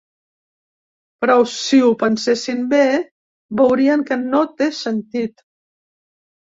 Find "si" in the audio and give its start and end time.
1.57-1.83